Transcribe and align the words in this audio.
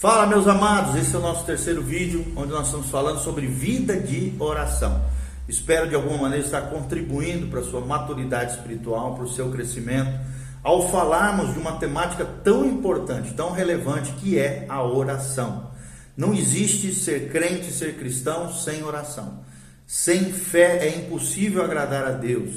Fala, 0.00 0.26
meus 0.26 0.48
amados, 0.48 0.96
esse 0.96 1.14
é 1.14 1.18
o 1.18 1.20
nosso 1.20 1.44
terceiro 1.44 1.82
vídeo, 1.82 2.24
onde 2.34 2.52
nós 2.52 2.68
estamos 2.68 2.88
falando 2.88 3.18
sobre 3.18 3.46
vida 3.46 4.00
de 4.00 4.32
oração. 4.38 5.04
Espero 5.46 5.90
de 5.90 5.94
alguma 5.94 6.16
maneira 6.16 6.42
estar 6.42 6.62
contribuindo 6.70 7.48
para 7.48 7.60
a 7.60 7.64
sua 7.64 7.82
maturidade 7.82 8.52
espiritual, 8.52 9.14
para 9.14 9.24
o 9.24 9.30
seu 9.30 9.50
crescimento, 9.50 10.18
ao 10.62 10.88
falarmos 10.88 11.52
de 11.52 11.58
uma 11.58 11.72
temática 11.72 12.24
tão 12.24 12.64
importante, 12.64 13.34
tão 13.34 13.52
relevante, 13.52 14.12
que 14.12 14.38
é 14.38 14.64
a 14.70 14.82
oração. 14.82 15.70
Não 16.16 16.32
existe 16.32 16.94
ser 16.94 17.30
crente, 17.30 17.70
ser 17.70 17.98
cristão 17.98 18.50
sem 18.50 18.82
oração. 18.82 19.44
Sem 19.86 20.32
fé 20.32 20.78
é 20.78 20.96
impossível 20.96 21.62
agradar 21.62 22.06
a 22.06 22.12
Deus. 22.12 22.54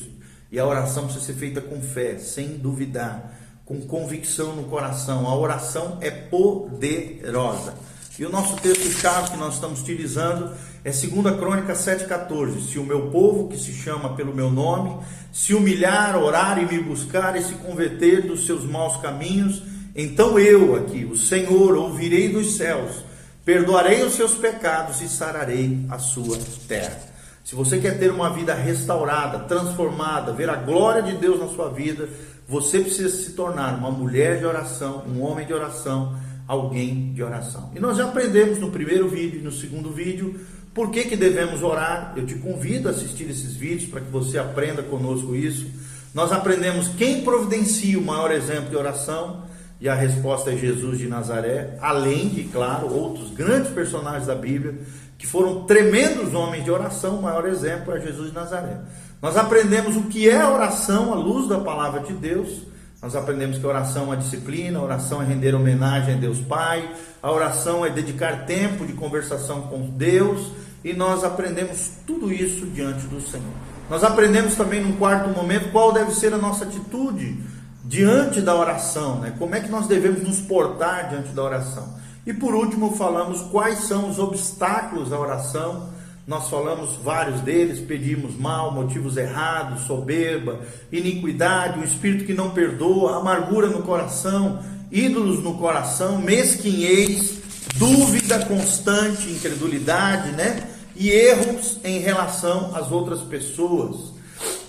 E 0.49 0.57
a 0.57 0.65
oração 0.65 1.07
precisa 1.07 1.25
ser 1.25 1.33
feita 1.33 1.59
com 1.59 1.81
fé, 1.81 2.17
sem 2.19 2.55
duvidar 2.55 3.42
com 3.66 3.82
convicção 3.82 4.55
no 4.55 4.64
coração. 4.64 5.27
A 5.27 5.36
oração 5.36 5.98
é 6.02 6.12
poderosa. 6.12 7.75
E 8.18 8.25
o 8.25 8.30
nosso 8.30 8.55
texto-chave 8.58 9.31
que 9.31 9.38
nós 9.38 9.55
estamos 9.55 9.81
utilizando 9.81 10.52
é 10.84 10.91
2 10.91 11.35
Crônica 11.38 11.73
7,14. 11.73 12.71
Se 12.71 12.77
o 12.77 12.84
meu 12.84 13.09
povo, 13.09 13.48
que 13.48 13.57
se 13.57 13.73
chama 13.73 14.16
pelo 14.16 14.35
meu 14.35 14.52
nome, 14.52 14.98
se 15.31 15.54
humilhar, 15.54 16.16
orar 16.16 16.59
e 16.62 16.66
me 16.66 16.80
buscar 16.80 17.35
e 17.35 17.44
se 17.44 17.55
converter 17.55 18.27
dos 18.27 18.45
seus 18.45 18.66
maus 18.66 18.98
caminhos, 18.98 19.63
então 19.95 20.38
eu 20.38 20.76
aqui, 20.76 21.05
o 21.05 21.16
Senhor, 21.16 21.76
ouvirei 21.76 22.30
dos 22.30 22.55
céus, 22.55 23.04
perdoarei 23.45 24.04
os 24.04 24.13
seus 24.13 24.34
pecados 24.35 25.02
e 25.02 25.07
sararei 25.07 25.85
a 25.90 25.98
sua 25.98 26.38
terra. 26.68 27.13
Se 27.43 27.55
você 27.55 27.77
quer 27.77 27.99
ter 27.99 28.09
uma 28.09 28.30
vida 28.30 28.54
restaurada, 28.54 29.40
transformada, 29.40 30.32
ver 30.32 30.49
a 30.49 30.55
glória 30.55 31.04
de 31.04 31.18
Deus 31.18 31.40
na 31.40 31.48
sua 31.48 31.70
vida, 31.70 32.07
você 32.47 32.79
precisa 32.79 33.09
se 33.09 33.33
tornar 33.33 33.77
uma 33.77 33.91
mulher 33.91 34.39
de 34.39 34.45
oração, 34.45 35.03
um 35.07 35.21
homem 35.21 35.45
de 35.45 35.53
oração, 35.53 36.15
alguém 36.47 37.13
de 37.13 37.23
oração. 37.23 37.71
E 37.75 37.79
nós 37.79 37.97
já 37.97 38.05
aprendemos 38.05 38.59
no 38.59 38.70
primeiro 38.70 39.07
vídeo 39.07 39.39
e 39.39 39.43
no 39.43 39.51
segundo 39.51 39.91
vídeo 39.91 40.39
por 40.73 40.91
que, 40.91 41.05
que 41.05 41.15
devemos 41.15 41.63
orar. 41.63 42.13
Eu 42.15 42.26
te 42.26 42.35
convido 42.35 42.87
a 42.87 42.91
assistir 42.91 43.29
esses 43.29 43.55
vídeos 43.55 43.90
para 43.90 44.01
que 44.01 44.12
você 44.12 44.37
aprenda 44.37 44.84
conosco 44.84 45.35
isso. 45.35 45.68
Nós 46.13 46.31
aprendemos 46.31 46.90
quem 46.90 47.21
providencia 47.21 47.98
o 47.98 48.03
maior 48.03 48.31
exemplo 48.31 48.70
de 48.70 48.75
oração. 48.75 49.43
E 49.79 49.90
a 49.90 49.96
resposta 49.96 50.49
é 50.51 50.55
Jesus 50.55 50.98
de 50.98 51.07
Nazaré, 51.07 51.77
além 51.81 52.29
de, 52.29 52.43
claro, 52.46 52.87
outros 52.93 53.31
grandes 53.31 53.70
personagens 53.70 54.27
da 54.27 54.35
Bíblia 54.35 54.79
que 55.23 55.27
foram 55.27 55.63
tremendos 55.63 56.34
homens 56.34 56.65
de 56.65 56.71
oração, 56.71 57.20
o 57.20 57.21
maior 57.21 57.48
exemplo 57.48 57.96
é 57.96 57.99
Jesus 58.01 58.29
de 58.29 58.35
Nazaré. 58.35 58.77
Nós 59.24 59.38
aprendemos 59.38 59.96
o 59.96 60.02
que 60.02 60.29
é 60.29 60.46
oração 60.46 61.13
à 61.13 61.16
luz 61.16 61.48
da 61.48 61.57
palavra 61.57 62.02
de 62.02 62.12
Deus. 62.12 62.63
Nós 63.02 63.16
aprendemos 63.16 63.57
que 63.57 63.65
a 63.65 63.70
oração 63.70 64.12
é 64.12 64.18
disciplina, 64.18 64.80
a 64.80 64.84
oração 64.84 65.22
é 65.22 65.25
render 65.25 65.56
homenagem 65.56 66.16
a 66.16 66.18
Deus 66.18 66.41
Pai, 66.41 66.94
a 67.22 67.31
oração 67.31 67.85
é 67.85 67.90
dedicar 67.90 68.46
tempo 68.46 68.85
de 68.85 68.91
conversação 68.91 69.62
com 69.62 69.91
Deus, 69.91 70.52
e 70.84 70.91
nós 70.91 71.24
aprendemos 71.24 71.91
tudo 72.06 72.34
isso 72.34 72.66
diante 72.66 73.07
do 73.07 73.22
Senhor. 73.22 73.53
Nós 73.90 74.03
aprendemos 74.03 74.56
também, 74.56 74.84
num 74.84 74.97
quarto 74.97 75.30
momento, 75.30 75.72
qual 75.72 75.94
deve 75.94 76.12
ser 76.12 76.34
a 76.34 76.38
nossa 76.38 76.66
atitude 76.66 77.41
diante 77.85 78.41
da 78.41 78.53
oração, 78.53 79.22
né? 79.22 79.34
como 79.40 79.56
é 79.56 79.62
que 79.62 79.72
nós 79.72 79.88
devemos 79.88 80.22
nos 80.22 80.41
portar 80.41 81.08
diante 81.08 81.30
da 81.30 81.44
oração. 81.44 81.96
E 82.25 82.34
por 82.34 82.53
último, 82.53 82.94
falamos 82.97 83.41
quais 83.44 83.85
são 83.85 84.09
os 84.09 84.19
obstáculos 84.19 85.13
à 85.13 85.18
oração. 85.18 85.93
Nós 86.25 86.50
falamos 86.50 86.96
vários 87.03 87.41
deles, 87.41 87.81
pedimos 87.81 88.38
mal, 88.40 88.72
motivos 88.72 89.18
errados, 89.18 89.81
soberba, 89.81 90.62
iniquidade, 90.90 91.78
um 91.78 91.84
espírito 91.84 92.24
que 92.24 92.34
não 92.34 92.52
perdoa, 92.52 93.18
amargura 93.18 93.68
no 93.68 93.84
coração, 93.84 94.63
ídolos 94.90 95.44
no 95.44 95.57
coração, 95.57 96.19
mesquinhez, 96.19 97.40
dúvida 97.75 98.46
constante, 98.46 99.30
incredulidade, 99.30 100.31
né? 100.31 100.69
E 100.96 101.09
erros 101.09 101.80
em 101.84 102.00
relação 102.00 102.74
às 102.74 102.90
outras 102.90 103.19
pessoas. 103.22 104.13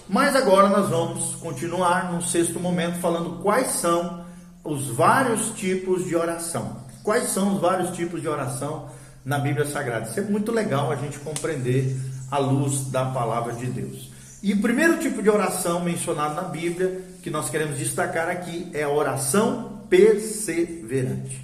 Mas 0.09 0.35
agora 0.35 0.69
nós 0.69 0.89
vamos 0.91 1.37
continuar 1.37 2.13
no 2.13 2.21
sexto 2.21 2.59
momento 2.59 2.99
falando 2.99 3.41
quais 3.43 3.69
são 3.73 4.25
os 4.65 4.89
vários 4.89 5.51
tipos 5.51 6.05
de 6.05 6.17
oração. 6.17 6.79
Quais 7.05 7.31
são 7.31 7.55
os 7.55 7.61
vários 7.61 7.95
tipos 7.95 8.21
de 8.21 8.27
oração 8.27 8.89
na 9.25 9.39
Bíblia 9.39 9.65
Sagrada? 9.67 10.09
Isso 10.09 10.21
é 10.21 10.23
muito 10.23 10.53
legal 10.53 10.93
a 10.93 10.97
gente 10.97 11.19
compreender 11.19 11.97
à 12.31 12.39
luz 12.39 12.91
da 12.91 13.07
palavra 13.07 13.55
de 13.55 13.67
Deus. 13.67 14.13
E 14.43 14.53
o 14.53 14.61
primeiro 14.61 14.99
tipo 14.99 15.23
de 15.23 15.31
oração 15.31 15.83
mencionado 15.83 16.35
na 16.35 16.43
Bíblia, 16.43 17.01
que 17.23 17.31
nós 17.31 17.49
queremos 17.49 17.79
destacar 17.79 18.29
aqui, 18.29 18.69
é 18.75 18.83
a 18.83 18.91
oração 18.91 19.87
perseverante. 19.89 21.41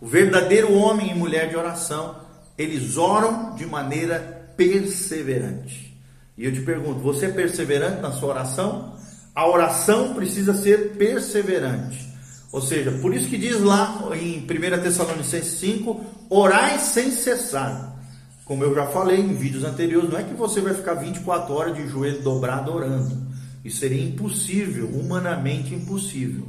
O 0.00 0.06
verdadeiro 0.06 0.72
homem 0.72 1.10
e 1.10 1.14
mulher 1.14 1.48
de 1.48 1.56
oração, 1.56 2.16
eles 2.56 2.96
oram 2.96 3.56
de 3.56 3.66
maneira 3.66 4.52
perseverante. 4.56 5.98
E 6.38 6.44
eu 6.44 6.52
te 6.52 6.60
pergunto, 6.60 7.00
você 7.00 7.26
é 7.26 7.32
perseverante 7.32 8.00
na 8.00 8.12
sua 8.12 8.28
oração? 8.28 8.96
A 9.34 9.48
oração 9.48 10.14
precisa 10.14 10.54
ser 10.54 10.92
perseverante. 10.92 12.13
Ou 12.54 12.62
seja, 12.62 12.92
por 12.92 13.12
isso 13.12 13.28
que 13.28 13.36
diz 13.36 13.60
lá 13.60 14.08
em 14.14 14.38
1 14.38 14.80
Tessalonicenses 14.80 15.58
5, 15.58 16.00
orai 16.30 16.78
sem 16.78 17.10
cessar. 17.10 17.98
Como 18.44 18.62
eu 18.62 18.72
já 18.72 18.86
falei 18.86 19.18
em 19.18 19.34
vídeos 19.34 19.64
anteriores, 19.64 20.08
não 20.08 20.20
é 20.20 20.22
que 20.22 20.34
você 20.34 20.60
vai 20.60 20.72
ficar 20.72 20.94
24 20.94 21.52
horas 21.52 21.74
de 21.74 21.88
joelho 21.88 22.22
dobrado 22.22 22.72
orando. 22.72 23.26
Isso 23.64 23.78
seria 23.78 24.00
impossível, 24.00 24.86
humanamente 24.86 25.74
impossível. 25.74 26.46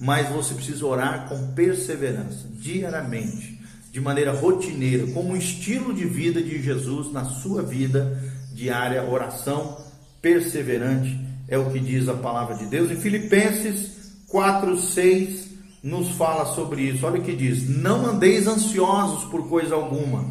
Mas 0.00 0.26
você 0.30 0.54
precisa 0.54 0.86
orar 0.86 1.28
com 1.28 1.48
perseverança, 1.48 2.48
diariamente, 2.54 3.60
de 3.92 4.00
maneira 4.00 4.32
rotineira, 4.32 5.06
como 5.08 5.34
um 5.34 5.36
estilo 5.36 5.92
de 5.92 6.06
vida 6.06 6.42
de 6.42 6.62
Jesus 6.62 7.12
na 7.12 7.26
sua 7.26 7.62
vida 7.62 8.18
diária. 8.54 9.04
Oração 9.04 9.76
perseverante 10.22 11.20
é 11.46 11.58
o 11.58 11.70
que 11.70 11.78
diz 11.78 12.08
a 12.08 12.14
palavra 12.14 12.54
de 12.56 12.64
Deus. 12.64 12.90
Em 12.90 12.96
Filipenses 12.96 14.00
4, 14.32 14.78
6 14.78 15.50
nos 15.82 16.12
fala 16.12 16.46
sobre 16.54 16.82
isso. 16.82 17.06
Olha 17.06 17.20
o 17.20 17.22
que 17.22 17.36
diz: 17.36 17.68
Não 17.68 18.06
andeis 18.06 18.46
ansiosos 18.46 19.24
por 19.24 19.46
coisa 19.46 19.74
alguma. 19.74 20.24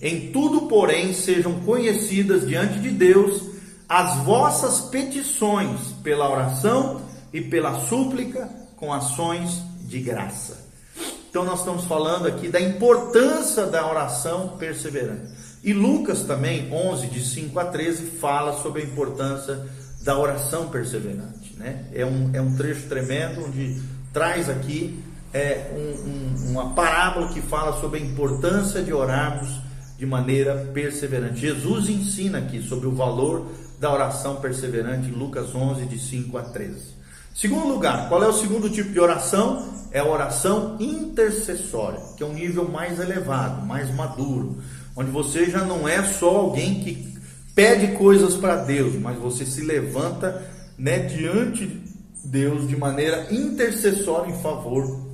Em 0.00 0.30
tudo, 0.30 0.68
porém, 0.68 1.12
sejam 1.12 1.60
conhecidas 1.60 2.46
diante 2.46 2.78
de 2.78 2.90
Deus 2.90 3.42
as 3.88 4.18
vossas 4.18 4.82
petições 4.82 5.80
pela 6.04 6.30
oração 6.30 7.00
e 7.32 7.40
pela 7.40 7.80
súplica 7.88 8.48
com 8.76 8.92
ações 8.92 9.60
de 9.80 9.98
graça. 9.98 10.68
Então 11.28 11.44
nós 11.44 11.58
estamos 11.58 11.84
falando 11.84 12.26
aqui 12.26 12.48
da 12.48 12.60
importância 12.60 13.66
da 13.66 13.90
oração 13.90 14.56
perseverante. 14.56 15.36
E 15.64 15.72
Lucas 15.72 16.22
também, 16.22 16.72
11 16.72 17.08
de 17.08 17.24
5 17.24 17.58
a 17.58 17.64
13, 17.64 18.04
fala 18.20 18.62
sobre 18.62 18.82
a 18.82 18.84
importância 18.84 19.66
da 20.08 20.18
oração 20.18 20.70
perseverante. 20.70 21.54
Né? 21.58 21.84
É, 21.92 22.06
um, 22.06 22.30
é 22.32 22.40
um 22.40 22.56
trecho 22.56 22.88
tremendo 22.88 23.44
onde 23.44 23.78
traz 24.10 24.48
aqui 24.48 25.04
é, 25.34 25.70
um, 25.70 26.08
um, 26.08 26.50
uma 26.52 26.70
parábola 26.70 27.28
que 27.28 27.42
fala 27.42 27.78
sobre 27.78 28.00
a 28.00 28.02
importância 28.02 28.82
de 28.82 28.90
orarmos 28.90 29.60
de 29.98 30.06
maneira 30.06 30.66
perseverante. 30.72 31.38
Jesus 31.38 31.90
ensina 31.90 32.38
aqui 32.38 32.62
sobre 32.62 32.86
o 32.86 32.94
valor 32.94 33.48
da 33.78 33.92
oração 33.92 34.36
perseverante 34.36 35.10
em 35.10 35.12
Lucas 35.12 35.54
11, 35.54 35.84
de 35.84 35.98
5 35.98 36.38
a 36.38 36.42
13. 36.42 36.96
Segundo 37.34 37.68
lugar, 37.68 38.08
qual 38.08 38.24
é 38.24 38.28
o 38.28 38.32
segundo 38.32 38.70
tipo 38.70 38.90
de 38.90 38.98
oração? 38.98 39.74
É 39.92 39.98
a 39.98 40.06
oração 40.06 40.78
intercessória, 40.80 42.00
que 42.16 42.22
é 42.22 42.26
um 42.26 42.32
nível 42.32 42.66
mais 42.66 42.98
elevado, 42.98 43.66
mais 43.66 43.94
maduro, 43.94 44.56
onde 44.96 45.10
você 45.10 45.50
já 45.50 45.66
não 45.66 45.86
é 45.86 46.02
só 46.02 46.34
alguém 46.34 46.80
que 46.80 47.17
pede 47.58 47.88
coisas 47.96 48.36
para 48.36 48.54
Deus, 48.54 48.94
mas 48.94 49.18
você 49.18 49.44
se 49.44 49.62
levanta 49.62 50.48
né, 50.78 51.00
diante 51.00 51.66
de 51.66 51.80
Deus 52.24 52.68
de 52.68 52.76
maneira 52.76 53.26
intercessória 53.32 54.30
em 54.30 54.40
favor 54.40 55.08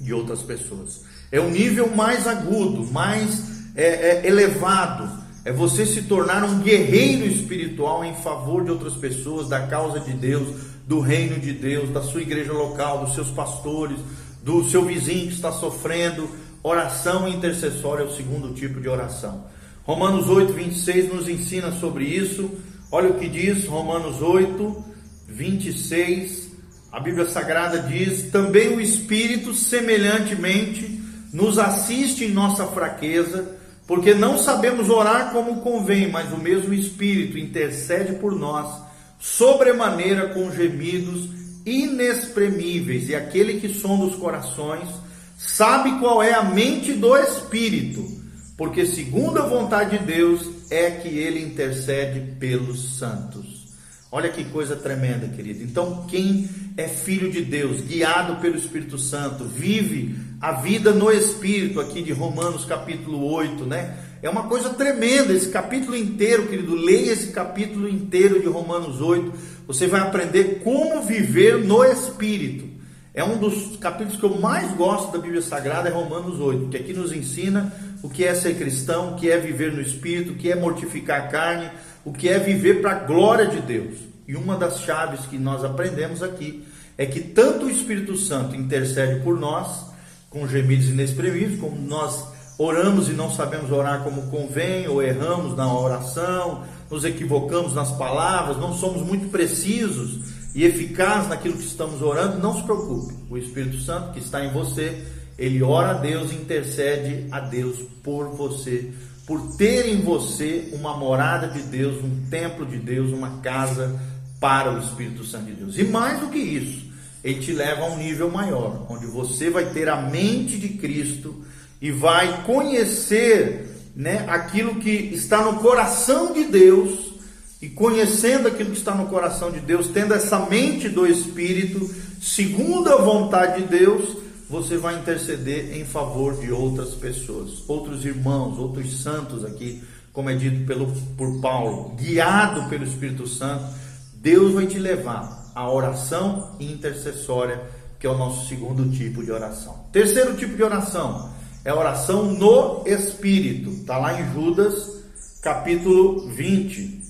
de 0.00 0.14
outras 0.14 0.40
pessoas. 0.40 1.02
É 1.30 1.38
um 1.38 1.50
nível 1.50 1.94
mais 1.94 2.26
agudo, 2.26 2.90
mais 2.90 3.42
é, 3.76 3.84
é, 3.84 4.26
elevado. 4.26 5.06
É 5.44 5.52
você 5.52 5.84
se 5.84 6.04
tornar 6.04 6.42
um 6.44 6.60
guerreiro 6.60 7.26
espiritual 7.26 8.02
em 8.02 8.14
favor 8.14 8.64
de 8.64 8.70
outras 8.70 8.94
pessoas, 8.94 9.50
da 9.50 9.66
causa 9.66 10.00
de 10.00 10.14
Deus, 10.14 10.48
do 10.88 10.98
reino 10.98 11.38
de 11.38 11.52
Deus, 11.52 11.90
da 11.90 12.00
sua 12.00 12.22
igreja 12.22 12.54
local, 12.54 13.04
dos 13.04 13.14
seus 13.14 13.28
pastores, 13.28 13.98
do 14.42 14.64
seu 14.64 14.82
vizinho 14.82 15.26
que 15.26 15.34
está 15.34 15.52
sofrendo. 15.52 16.26
Oração 16.62 17.28
intercessória 17.28 18.04
é 18.04 18.06
o 18.06 18.16
segundo 18.16 18.54
tipo 18.54 18.80
de 18.80 18.88
oração. 18.88 19.44
Romanos 19.84 20.28
8, 20.28 20.52
26 20.52 21.12
nos 21.12 21.28
ensina 21.28 21.72
sobre 21.72 22.04
isso. 22.04 22.50
Olha 22.90 23.10
o 23.10 23.18
que 23.18 23.28
diz 23.28 23.66
Romanos 23.66 24.22
8, 24.22 24.84
26. 25.26 26.52
A 26.92 27.00
Bíblia 27.00 27.26
Sagrada 27.26 27.80
diz: 27.80 28.30
Também 28.30 28.76
o 28.76 28.80
Espírito, 28.80 29.52
semelhantemente, 29.52 31.00
nos 31.32 31.58
assiste 31.58 32.24
em 32.24 32.30
nossa 32.30 32.66
fraqueza, 32.66 33.56
porque 33.86 34.14
não 34.14 34.38
sabemos 34.38 34.88
orar 34.88 35.32
como 35.32 35.62
convém, 35.62 36.08
mas 36.08 36.32
o 36.32 36.38
mesmo 36.38 36.72
Espírito 36.72 37.36
intercede 37.36 38.14
por 38.14 38.32
nós, 38.38 38.70
sobremaneira 39.18 40.28
com 40.28 40.52
gemidos 40.52 41.28
inexprimíveis, 41.66 43.08
e 43.08 43.16
aquele 43.16 43.58
que 43.58 43.68
sonda 43.68 44.04
os 44.04 44.16
corações 44.16 44.88
sabe 45.36 45.98
qual 45.98 46.22
é 46.22 46.34
a 46.34 46.44
mente 46.44 46.92
do 46.92 47.16
Espírito, 47.16 48.21
porque 48.62 48.86
segundo 48.86 49.40
a 49.40 49.44
vontade 49.44 49.98
de 49.98 50.04
Deus 50.04 50.48
é 50.70 50.88
que 50.92 51.08
ele 51.08 51.42
intercede 51.42 52.20
pelos 52.38 52.96
santos. 52.96 53.66
Olha 54.08 54.28
que 54.28 54.44
coisa 54.44 54.76
tremenda, 54.76 55.26
querido. 55.26 55.64
Então, 55.64 56.06
quem 56.06 56.48
é 56.76 56.86
filho 56.86 57.28
de 57.28 57.42
Deus, 57.42 57.80
guiado 57.80 58.40
pelo 58.40 58.56
Espírito 58.56 58.96
Santo, 58.98 59.42
vive 59.46 60.14
a 60.40 60.52
vida 60.52 60.92
no 60.92 61.10
Espírito, 61.10 61.80
aqui 61.80 62.02
de 62.02 62.12
Romanos 62.12 62.64
capítulo 62.64 63.24
8, 63.32 63.66
né? 63.66 63.96
É 64.22 64.30
uma 64.30 64.44
coisa 64.44 64.70
tremenda 64.70 65.32
esse 65.32 65.48
capítulo 65.48 65.96
inteiro, 65.96 66.46
querido. 66.46 66.76
Leia 66.76 67.10
esse 67.10 67.32
capítulo 67.32 67.88
inteiro 67.88 68.40
de 68.40 68.46
Romanos 68.46 69.00
8. 69.00 69.32
Você 69.66 69.88
vai 69.88 70.02
aprender 70.02 70.60
como 70.62 71.02
viver 71.02 71.58
no 71.58 71.82
Espírito. 71.82 72.70
É 73.14 73.22
um 73.22 73.36
dos 73.36 73.76
capítulos 73.76 74.18
que 74.18 74.24
eu 74.24 74.40
mais 74.40 74.72
gosto 74.74 75.12
da 75.12 75.18
Bíblia 75.18 75.42
Sagrada, 75.42 75.88
é 75.88 75.92
Romanos 75.92 76.40
8, 76.40 76.68
que 76.68 76.78
aqui 76.78 76.94
nos 76.94 77.12
ensina 77.12 77.70
o 78.02 78.08
que 78.08 78.24
é 78.24 78.34
ser 78.34 78.56
cristão, 78.56 79.12
o 79.12 79.16
que 79.16 79.30
é 79.30 79.38
viver 79.38 79.72
no 79.72 79.80
Espírito, 79.80 80.32
o 80.32 80.36
que 80.36 80.50
é 80.50 80.56
mortificar 80.56 81.20
a 81.20 81.28
carne, 81.28 81.70
o 82.04 82.12
que 82.12 82.28
é 82.28 82.38
viver 82.38 82.80
para 82.82 82.92
a 82.92 82.98
glória 82.98 83.46
de 83.46 83.60
Deus. 83.60 83.98
E 84.26 84.34
uma 84.34 84.56
das 84.56 84.80
chaves 84.80 85.26
que 85.26 85.38
nós 85.38 85.64
aprendemos 85.64 86.22
aqui 86.22 86.66
é 86.98 87.06
que 87.06 87.20
tanto 87.20 87.66
o 87.66 87.70
Espírito 87.70 88.16
Santo 88.16 88.56
intercede 88.56 89.20
por 89.20 89.38
nós, 89.38 89.86
com 90.28 90.46
gemidos 90.48 90.88
inexprimíveis, 90.88 91.60
como 91.60 91.80
nós 91.80 92.24
oramos 92.58 93.08
e 93.08 93.12
não 93.12 93.30
sabemos 93.30 93.70
orar 93.70 94.02
como 94.02 94.30
convém, 94.30 94.88
ou 94.88 95.02
erramos 95.02 95.56
na 95.56 95.72
oração, 95.72 96.64
nos 96.90 97.04
equivocamos 97.04 97.74
nas 97.74 97.92
palavras, 97.92 98.58
não 98.58 98.74
somos 98.74 99.02
muito 99.02 99.28
precisos 99.30 100.32
e 100.54 100.64
eficaz 100.64 101.28
naquilo 101.28 101.56
que 101.56 101.64
estamos 101.64 102.02
orando, 102.02 102.38
não 102.38 102.54
se 102.54 102.62
preocupe. 102.62 103.14
O 103.30 103.38
Espírito 103.38 103.78
Santo 103.80 104.12
que 104.12 104.18
está 104.18 104.44
em 104.44 104.52
você, 104.52 105.02
ele 105.42 105.60
ora 105.60 105.90
a 105.90 105.94
Deus 105.94 106.32
intercede 106.32 107.26
a 107.32 107.40
Deus 107.40 107.76
por 108.00 108.28
você, 108.28 108.92
por 109.26 109.56
ter 109.56 109.88
em 109.88 110.00
você 110.00 110.68
uma 110.72 110.96
morada 110.96 111.48
de 111.48 111.62
Deus, 111.62 111.96
um 111.96 112.28
templo 112.30 112.64
de 112.64 112.76
Deus, 112.76 113.10
uma 113.10 113.40
casa 113.40 114.00
para 114.38 114.72
o 114.72 114.78
Espírito 114.78 115.24
Santo 115.24 115.46
de 115.46 115.54
Deus. 115.54 115.76
E 115.76 115.82
mais 115.82 116.20
do 116.20 116.28
que 116.28 116.38
isso, 116.38 116.86
ele 117.24 117.40
te 117.40 117.52
leva 117.52 117.82
a 117.82 117.86
um 117.86 117.98
nível 117.98 118.30
maior, 118.30 118.86
onde 118.88 119.04
você 119.06 119.50
vai 119.50 119.66
ter 119.70 119.88
a 119.88 119.96
mente 119.96 120.56
de 120.56 120.68
Cristo 120.68 121.44
e 121.80 121.90
vai 121.90 122.44
conhecer 122.44 123.68
né, 123.96 124.24
aquilo 124.28 124.76
que 124.76 124.90
está 124.90 125.42
no 125.42 125.58
coração 125.58 126.32
de 126.32 126.44
Deus 126.44 127.14
e 127.60 127.68
conhecendo 127.68 128.46
aquilo 128.46 128.70
que 128.70 128.78
está 128.78 128.94
no 128.94 129.08
coração 129.08 129.50
de 129.50 129.58
Deus, 129.58 129.88
tendo 129.88 130.14
essa 130.14 130.38
mente 130.46 130.88
do 130.88 131.04
Espírito, 131.04 131.92
segundo 132.20 132.92
a 132.92 133.02
vontade 133.02 133.62
de 133.62 133.68
Deus, 133.68 134.21
você 134.52 134.76
vai 134.76 134.98
interceder 134.98 135.78
em 135.78 135.82
favor 135.86 136.38
de 136.38 136.52
outras 136.52 136.90
pessoas, 136.90 137.64
outros 137.66 138.04
irmãos, 138.04 138.58
outros 138.58 139.02
santos 139.02 139.46
aqui, 139.46 139.82
como 140.12 140.28
é 140.28 140.34
dito 140.34 140.66
pelo, 140.66 140.92
por 141.16 141.40
Paulo, 141.40 141.94
guiado 141.96 142.68
pelo 142.68 142.84
Espírito 142.84 143.26
Santo, 143.26 143.64
Deus 144.12 144.52
vai 144.52 144.66
te 144.66 144.78
levar 144.78 145.50
à 145.54 145.72
oração 145.72 146.54
intercessória, 146.60 147.62
que 147.98 148.06
é 148.06 148.10
o 148.10 148.18
nosso 148.18 148.46
segundo 148.46 148.90
tipo 148.90 149.24
de 149.24 149.32
oração. 149.32 149.86
Terceiro 149.90 150.36
tipo 150.36 150.54
de 150.54 150.62
oração 150.62 151.32
é 151.64 151.70
a 151.70 151.74
oração 151.74 152.34
no 152.34 152.82
Espírito, 152.86 153.70
está 153.70 153.96
lá 153.96 154.20
em 154.20 154.34
Judas 154.34 155.02
capítulo 155.40 156.28
20. 156.28 157.00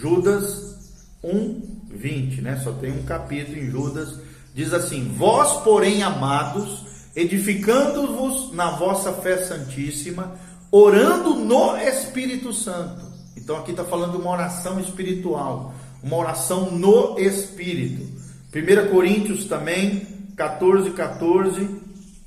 Judas 0.00 0.78
1, 1.24 1.88
20, 1.90 2.42
né? 2.42 2.60
Só 2.62 2.70
tem 2.74 2.92
um 2.92 3.02
capítulo 3.02 3.58
em 3.58 3.68
Judas. 3.68 4.29
Diz 4.54 4.72
assim: 4.72 5.12
Vós, 5.16 5.62
porém, 5.62 6.02
amados, 6.02 6.84
edificando-vos 7.14 8.52
na 8.52 8.70
vossa 8.72 9.12
fé 9.12 9.38
santíssima, 9.38 10.32
orando 10.70 11.34
no 11.34 11.76
Espírito 11.76 12.52
Santo. 12.52 13.10
Então 13.36 13.56
aqui 13.56 13.70
está 13.70 13.84
falando 13.84 14.12
de 14.12 14.18
uma 14.18 14.30
oração 14.30 14.78
espiritual, 14.78 15.74
uma 16.02 16.16
oração 16.16 16.70
no 16.70 17.18
Espírito. 17.18 18.20
1 18.54 18.90
Coríntios 18.90 19.44
também, 19.44 20.06
14, 20.36 20.90
14. 20.90 21.80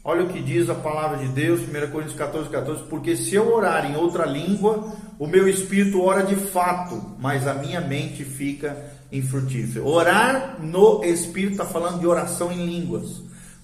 Olha 0.06 0.24
o 0.24 0.30
que 0.30 0.42
diz 0.42 0.70
a 0.70 0.76
palavra 0.76 1.18
de 1.18 1.28
Deus, 1.30 1.62
1 1.62 1.92
Coríntios 1.92 2.18
14, 2.18 2.50
14. 2.50 2.84
Porque 2.84 3.16
se 3.16 3.36
eu 3.36 3.54
orar 3.54 3.90
em 3.90 3.96
outra 3.96 4.26
língua, 4.26 4.94
o 5.18 5.28
meu 5.28 5.48
espírito 5.48 6.02
ora 6.02 6.24
de 6.24 6.36
fato, 6.36 7.16
mas 7.20 7.48
a 7.48 7.54
minha 7.54 7.80
mente 7.80 8.26
fica 8.26 8.76
infrutífera. 9.14 9.86
Orar 9.86 10.60
no 10.60 11.04
espírito 11.04 11.54
está 11.54 11.66
falando 11.66 12.00
de 12.00 12.08
oração 12.08 12.52
em 12.52 12.66
línguas. 12.66 13.22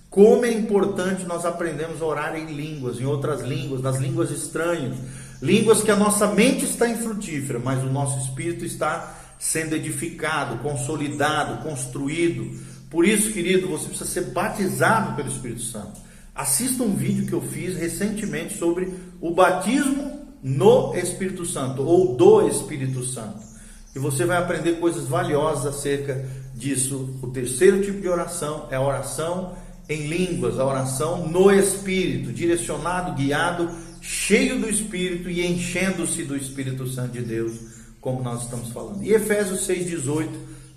Como 0.09 0.45
é 0.45 0.51
importante 0.51 1.25
nós 1.25 1.45
aprendemos 1.45 2.01
a 2.01 2.05
orar 2.05 2.35
em 2.35 2.45
línguas, 2.45 2.99
em 2.99 3.05
outras 3.05 3.41
línguas, 3.41 3.81
nas 3.81 3.97
línguas 3.97 4.31
estranhas, 4.31 4.97
línguas 5.41 5.81
que 5.81 5.91
a 5.91 5.95
nossa 5.95 6.27
mente 6.27 6.65
está 6.65 6.87
infrutífera, 6.87 7.59
mas 7.59 7.83
o 7.83 7.87
nosso 7.87 8.19
espírito 8.19 8.63
está 8.63 9.15
sendo 9.39 9.75
edificado, 9.75 10.57
consolidado, 10.59 11.63
construído. 11.63 12.59
Por 12.89 13.05
isso, 13.05 13.31
querido, 13.31 13.67
você 13.67 13.87
precisa 13.87 14.09
ser 14.09 14.31
batizado 14.31 15.15
pelo 15.15 15.29
Espírito 15.29 15.61
Santo. 15.61 16.01
Assista 16.33 16.83
um 16.83 16.95
vídeo 16.95 17.25
que 17.25 17.33
eu 17.33 17.41
fiz 17.41 17.75
recentemente 17.77 18.57
sobre 18.57 18.93
o 19.21 19.31
batismo 19.31 20.27
no 20.41 20.95
Espírito 20.95 21.45
Santo 21.45 21.83
ou 21.83 22.15
do 22.15 22.47
Espírito 22.47 23.03
Santo. 23.03 23.49
E 23.95 23.99
você 23.99 24.25
vai 24.25 24.37
aprender 24.37 24.79
coisas 24.79 25.07
valiosas 25.07 25.77
acerca 25.77 26.25
disso. 26.53 27.17
O 27.21 27.27
terceiro 27.27 27.81
tipo 27.81 27.99
de 27.99 28.07
oração 28.07 28.67
é 28.69 28.75
a 28.75 28.81
oração 28.81 29.55
em 29.87 30.07
línguas, 30.07 30.59
a 30.59 30.65
oração 30.65 31.27
no 31.27 31.51
Espírito, 31.51 32.31
direcionado, 32.31 33.13
guiado, 33.13 33.69
cheio 34.01 34.59
do 34.59 34.69
Espírito 34.69 35.29
e 35.29 35.45
enchendo-se 35.45 36.23
do 36.23 36.37
Espírito 36.37 36.87
Santo 36.87 37.13
de 37.13 37.21
Deus, 37.21 37.53
como 37.99 38.21
nós 38.21 38.43
estamos 38.43 38.69
falando. 38.69 39.03
E 39.03 39.11
Efésios 39.11 39.67
6,18 39.67 40.29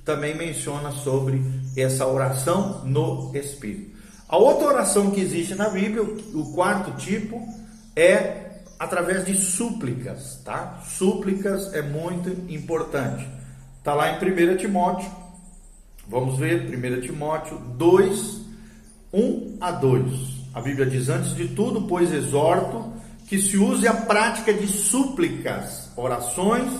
também 0.05 0.35
menciona 0.35 0.91
sobre 0.91 1.43
essa 1.77 2.07
oração 2.07 2.85
no 2.85 3.31
Espírito. 3.35 3.93
A 4.29 4.39
outra 4.39 4.69
oração 4.69 5.11
que 5.11 5.21
existe 5.21 5.55
na 5.55 5.69
Bíblia, 5.69 6.03
o 6.03 6.53
quarto 6.55 6.97
tipo, 6.97 7.47
é 7.95 8.42
através 8.83 9.25
de 9.25 9.37
súplicas, 9.37 10.41
tá? 10.45 10.81
Súplicas 10.85 11.73
é 11.73 11.81
muito 11.81 12.31
importante. 12.53 13.25
Tá 13.85 13.95
lá 13.95 14.11
em 14.11 14.17
1 14.17 14.57
Timóteo. 14.57 15.09
Vamos 16.09 16.37
ver 16.37 16.69
1 16.69 17.01
Timóteo 17.01 17.59
2 17.79 18.41
1 19.13 19.59
a 19.61 19.71
2. 19.71 20.49
A 20.53 20.61
Bíblia 20.61 20.85
diz: 20.85 21.09
"Antes 21.09 21.33
de 21.37 21.47
tudo, 21.49 21.83
pois 21.83 22.13
exorto 22.13 22.93
que 23.29 23.41
se 23.41 23.57
use 23.57 23.87
a 23.87 23.95
prática 23.95 24.53
de 24.53 24.67
súplicas, 24.67 25.89
orações 25.97 26.73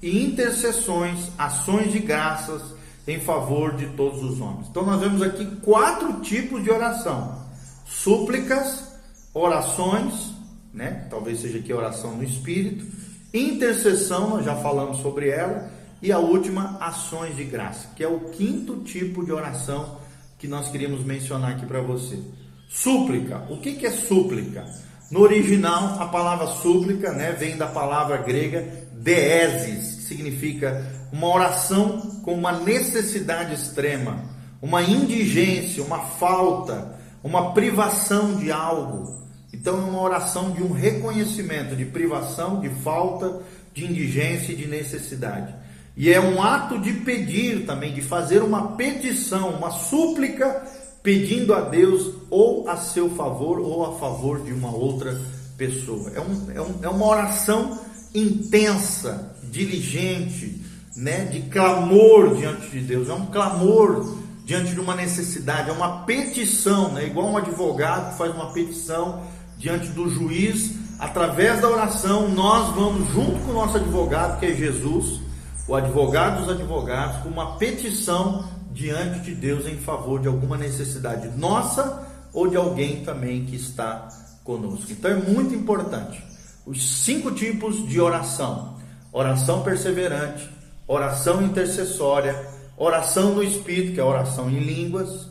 e 0.00 0.24
intercessões, 0.24 1.28
ações 1.36 1.90
de 1.90 1.98
graças 1.98 2.62
em 3.04 3.18
favor 3.18 3.74
de 3.74 3.86
todos 3.96 4.22
os 4.22 4.40
homens." 4.40 4.68
Então 4.70 4.86
nós 4.86 5.00
vemos 5.00 5.22
aqui 5.22 5.44
quatro 5.56 6.20
tipos 6.20 6.62
de 6.62 6.70
oração: 6.70 7.36
súplicas, 7.84 8.92
orações, 9.34 10.37
né? 10.78 11.08
Talvez 11.10 11.40
seja 11.40 11.58
aqui 11.58 11.72
oração 11.72 12.16
no 12.16 12.22
espírito. 12.22 12.86
Intercessão, 13.34 14.30
nós 14.30 14.44
já 14.44 14.54
falamos 14.54 14.98
sobre 14.98 15.28
ela. 15.28 15.68
E 16.00 16.12
a 16.12 16.20
última, 16.20 16.78
ações 16.80 17.36
de 17.36 17.42
graça, 17.42 17.88
que 17.96 18.04
é 18.04 18.08
o 18.08 18.30
quinto 18.30 18.76
tipo 18.84 19.24
de 19.24 19.32
oração 19.32 19.98
que 20.38 20.46
nós 20.46 20.68
queríamos 20.68 21.04
mencionar 21.04 21.50
aqui 21.50 21.66
para 21.66 21.80
você. 21.80 22.22
Súplica. 22.68 23.44
O 23.50 23.58
que, 23.58 23.72
que 23.72 23.86
é 23.86 23.90
súplica? 23.90 24.64
No 25.10 25.20
original, 25.20 26.00
a 26.00 26.06
palavra 26.06 26.46
súplica 26.46 27.12
né, 27.12 27.32
vem 27.32 27.56
da 27.56 27.66
palavra 27.66 28.18
grega 28.18 28.64
deesis, 28.92 29.96
que 29.96 30.02
significa 30.04 30.86
uma 31.12 31.26
oração 31.26 32.20
com 32.22 32.34
uma 32.34 32.52
necessidade 32.52 33.54
extrema, 33.54 34.22
uma 34.62 34.82
indigência, 34.82 35.82
uma 35.82 35.98
falta, 35.98 36.96
uma 37.24 37.52
privação 37.52 38.36
de 38.36 38.52
algo. 38.52 39.27
Então, 39.60 39.88
uma 39.88 40.00
oração 40.00 40.52
de 40.52 40.62
um 40.62 40.70
reconhecimento 40.70 41.74
de 41.74 41.84
privação, 41.84 42.60
de 42.60 42.68
falta, 42.68 43.40
de 43.74 43.84
indigência 43.84 44.52
e 44.52 44.56
de 44.56 44.68
necessidade. 44.68 45.52
E 45.96 46.12
é 46.12 46.20
um 46.20 46.40
ato 46.40 46.78
de 46.78 46.92
pedir 46.92 47.66
também, 47.66 47.92
de 47.92 48.00
fazer 48.00 48.40
uma 48.40 48.76
petição, 48.76 49.50
uma 49.50 49.72
súplica, 49.72 50.62
pedindo 51.02 51.52
a 51.52 51.62
Deus 51.62 52.14
ou 52.30 52.68
a 52.68 52.76
seu 52.76 53.10
favor 53.10 53.58
ou 53.58 53.84
a 53.84 53.98
favor 53.98 54.44
de 54.44 54.52
uma 54.52 54.70
outra 54.70 55.20
pessoa. 55.56 56.12
É, 56.14 56.20
um, 56.20 56.50
é, 56.54 56.60
um, 56.60 56.74
é 56.82 56.88
uma 56.88 57.06
oração 57.06 57.80
intensa, 58.14 59.34
diligente, 59.42 60.62
né, 60.94 61.24
de 61.24 61.40
clamor 61.50 62.36
diante 62.36 62.70
de 62.70 62.80
Deus. 62.80 63.08
É 63.08 63.12
um 63.12 63.26
clamor 63.26 64.18
diante 64.44 64.72
de 64.72 64.78
uma 64.78 64.94
necessidade, 64.94 65.68
é 65.68 65.72
uma 65.72 66.04
petição, 66.04 66.92
né, 66.92 67.06
igual 67.06 67.26
um 67.26 67.36
advogado 67.36 68.12
que 68.12 68.18
faz 68.18 68.32
uma 68.32 68.52
petição 68.52 69.27
diante 69.58 69.88
do 69.88 70.08
juiz, 70.08 70.74
através 70.98 71.60
da 71.60 71.68
oração, 71.68 72.28
nós 72.28 72.74
vamos 72.74 73.08
junto 73.12 73.40
com 73.40 73.50
o 73.50 73.54
nosso 73.54 73.76
advogado, 73.76 74.38
que 74.38 74.46
é 74.46 74.54
Jesus, 74.54 75.20
o 75.66 75.74
advogado 75.74 76.40
dos 76.40 76.50
advogados, 76.50 77.22
com 77.22 77.28
uma 77.28 77.56
petição 77.56 78.48
diante 78.72 79.20
de 79.20 79.34
Deus 79.34 79.66
em 79.66 79.76
favor 79.76 80.20
de 80.20 80.28
alguma 80.28 80.56
necessidade 80.56 81.28
nossa 81.36 82.06
ou 82.32 82.48
de 82.48 82.56
alguém 82.56 83.04
também 83.04 83.44
que 83.44 83.56
está 83.56 84.08
conosco. 84.44 84.90
Então 84.90 85.10
é 85.10 85.16
muito 85.16 85.54
importante. 85.54 86.22
Os 86.64 87.02
cinco 87.02 87.32
tipos 87.32 87.86
de 87.88 88.00
oração: 88.00 88.76
oração 89.12 89.62
perseverante, 89.62 90.48
oração 90.86 91.42
intercessória, 91.42 92.46
oração 92.76 93.34
no 93.34 93.42
Espírito, 93.42 93.94
que 93.94 94.00
é 94.00 94.04
oração 94.04 94.48
em 94.48 94.60
línguas, 94.60 95.28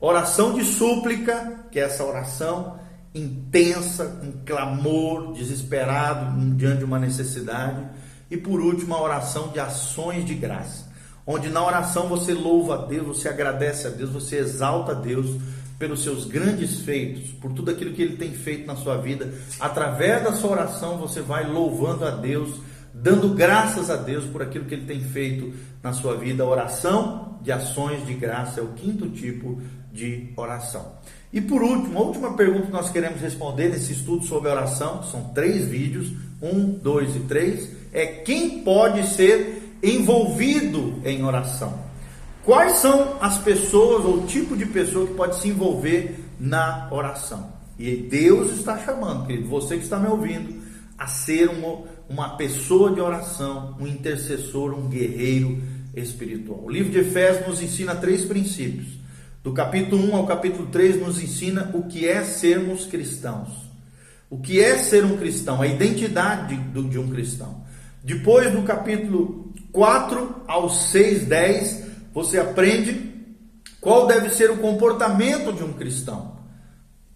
oração 0.00 0.54
de 0.54 0.64
súplica, 0.64 1.64
que 1.70 1.78
é 1.78 1.84
essa 1.84 2.04
oração 2.04 2.76
intensa, 3.14 4.04
com 4.06 4.32
clamor, 4.44 5.32
desesperado 5.32 6.38
diante 6.56 6.78
de 6.78 6.84
uma 6.84 6.98
necessidade, 6.98 7.86
e 8.30 8.36
por 8.36 8.60
último 8.60 8.94
a 8.94 9.02
oração 9.02 9.48
de 9.48 9.58
ações 9.58 10.24
de 10.24 10.34
graça, 10.34 10.86
onde 11.26 11.48
na 11.48 11.64
oração 11.64 12.08
você 12.08 12.34
louva 12.34 12.74
a 12.74 12.86
Deus, 12.86 13.18
você 13.18 13.28
agradece 13.28 13.86
a 13.86 13.90
Deus, 13.90 14.10
você 14.10 14.36
exalta 14.36 14.92
a 14.92 14.94
Deus 14.94 15.40
pelos 15.78 16.02
seus 16.02 16.24
grandes 16.24 16.80
feitos, 16.80 17.30
por 17.32 17.52
tudo 17.52 17.70
aquilo 17.70 17.92
que 17.92 18.02
ele 18.02 18.16
tem 18.16 18.32
feito 18.32 18.66
na 18.66 18.74
sua 18.74 18.96
vida. 18.96 19.32
Através 19.60 20.24
da 20.24 20.32
sua 20.32 20.50
oração 20.50 20.98
você 20.98 21.20
vai 21.20 21.48
louvando 21.48 22.04
a 22.04 22.10
Deus, 22.10 22.60
dando 22.92 23.28
graças 23.28 23.88
a 23.88 23.96
Deus 23.96 24.24
por 24.24 24.42
aquilo 24.42 24.64
que 24.64 24.74
ele 24.74 24.86
tem 24.86 25.00
feito 25.00 25.54
na 25.82 25.92
sua 25.92 26.16
vida. 26.16 26.42
A 26.42 26.48
oração 26.48 27.38
de 27.42 27.52
ações 27.52 28.04
de 28.04 28.14
graça 28.14 28.60
é 28.60 28.62
o 28.62 28.72
quinto 28.72 29.08
tipo 29.10 29.62
de 29.92 30.32
oração. 30.36 30.94
E 31.32 31.40
por 31.40 31.62
último, 31.62 31.98
a 31.98 32.02
última 32.02 32.34
pergunta 32.34 32.66
que 32.66 32.72
nós 32.72 32.90
queremos 32.90 33.20
responder 33.20 33.68
nesse 33.68 33.92
estudo 33.92 34.24
sobre 34.24 34.48
oração, 34.48 35.02
são 35.02 35.24
três 35.34 35.66
vídeos, 35.66 36.12
um, 36.40 36.70
dois 36.70 37.14
e 37.16 37.20
três, 37.20 37.70
é 37.92 38.06
quem 38.06 38.60
pode 38.62 39.06
ser 39.08 39.76
envolvido 39.82 41.00
em 41.04 41.22
oração. 41.22 41.86
Quais 42.44 42.78
são 42.78 43.18
as 43.20 43.36
pessoas 43.38 44.04
ou 44.04 44.22
o 44.22 44.26
tipo 44.26 44.56
de 44.56 44.64
pessoa 44.64 45.06
que 45.06 45.14
pode 45.14 45.38
se 45.38 45.48
envolver 45.48 46.18
na 46.40 46.88
oração? 46.90 47.52
E 47.78 47.94
Deus 47.94 48.56
está 48.56 48.78
chamando, 48.78 49.26
querido, 49.26 49.48
você 49.48 49.76
que 49.76 49.84
está 49.84 49.98
me 49.98 50.08
ouvindo, 50.08 50.62
a 50.96 51.06
ser 51.06 51.48
uma, 51.48 51.82
uma 52.08 52.36
pessoa 52.36 52.90
de 52.90 53.00
oração, 53.00 53.76
um 53.78 53.86
intercessor, 53.86 54.72
um 54.72 54.88
guerreiro 54.88 55.62
espiritual. 55.94 56.60
O 56.64 56.70
livro 56.70 56.90
de 56.90 56.98
Efésios 56.98 57.46
nos 57.46 57.62
ensina 57.62 57.94
três 57.94 58.24
princípios. 58.24 58.97
Do 59.42 59.52
capítulo 59.52 60.02
1 60.12 60.16
ao 60.16 60.26
capítulo 60.26 60.66
3 60.66 61.00
nos 61.00 61.22
ensina 61.22 61.70
o 61.72 61.84
que 61.84 62.08
é 62.08 62.24
sermos 62.24 62.86
cristãos. 62.86 63.48
O 64.28 64.38
que 64.38 64.60
é 64.60 64.76
ser 64.78 65.04
um 65.04 65.16
cristão, 65.16 65.62
a 65.62 65.66
identidade 65.66 66.56
de 66.56 66.98
um 66.98 67.08
cristão. 67.08 67.62
Depois, 68.02 68.52
do 68.52 68.62
capítulo 68.62 69.52
4 69.72 70.42
ao 70.46 70.68
6, 70.68 71.26
10, 71.26 71.84
você 72.12 72.38
aprende 72.38 73.14
qual 73.80 74.06
deve 74.06 74.30
ser 74.30 74.50
o 74.50 74.58
comportamento 74.58 75.52
de 75.52 75.62
um 75.62 75.72
cristão. 75.72 76.36